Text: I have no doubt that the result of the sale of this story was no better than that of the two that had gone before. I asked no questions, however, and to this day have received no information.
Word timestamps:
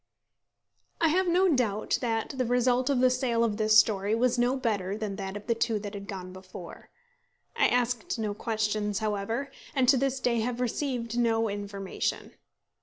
I 0.99 1.09
have 1.09 1.27
no 1.27 1.47
doubt 1.47 1.99
that 2.01 2.33
the 2.35 2.45
result 2.47 2.89
of 2.89 3.01
the 3.01 3.11
sale 3.11 3.43
of 3.43 3.57
this 3.57 3.77
story 3.77 4.15
was 4.15 4.39
no 4.39 4.57
better 4.57 4.97
than 4.97 5.15
that 5.17 5.37
of 5.37 5.45
the 5.45 5.53
two 5.53 5.77
that 5.77 5.93
had 5.93 6.07
gone 6.07 6.33
before. 6.33 6.89
I 7.55 7.67
asked 7.67 8.17
no 8.17 8.33
questions, 8.33 8.97
however, 8.97 9.51
and 9.75 9.87
to 9.89 9.97
this 9.97 10.19
day 10.19 10.39
have 10.39 10.59
received 10.59 11.19
no 11.19 11.49
information. 11.49 12.33